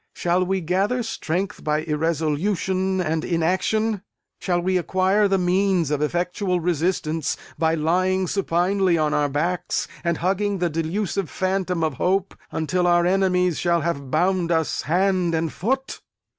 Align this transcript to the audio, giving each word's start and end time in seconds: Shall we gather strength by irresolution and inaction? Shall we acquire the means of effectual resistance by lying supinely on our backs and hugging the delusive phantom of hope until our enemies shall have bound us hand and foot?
Shall 0.15 0.43
we 0.43 0.61
gather 0.61 1.03
strength 1.03 1.63
by 1.63 1.81
irresolution 1.83 2.99
and 2.99 3.23
inaction? 3.23 4.01
Shall 4.39 4.59
we 4.59 4.75
acquire 4.77 5.27
the 5.27 5.37
means 5.37 5.91
of 5.91 6.01
effectual 6.01 6.59
resistance 6.59 7.37
by 7.59 7.75
lying 7.75 8.25
supinely 8.25 8.97
on 8.97 9.13
our 9.13 9.29
backs 9.29 9.87
and 10.03 10.17
hugging 10.17 10.57
the 10.57 10.71
delusive 10.71 11.29
phantom 11.29 11.83
of 11.83 11.93
hope 12.01 12.33
until 12.51 12.87
our 12.87 13.05
enemies 13.05 13.59
shall 13.59 13.81
have 13.81 14.09
bound 14.09 14.51
us 14.51 14.81
hand 14.89 15.35
and 15.35 15.53
foot? 15.53 16.01